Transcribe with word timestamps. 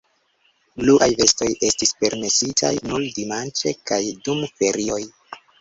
Bluaj 0.83 1.09
vestoj 1.19 1.49
estis 1.67 1.93
permesitaj 2.01 2.73
nur 2.89 3.05
dimanĉe 3.21 3.75
kaj 3.91 4.03
dum 4.27 4.43
ferioj. 4.57 5.03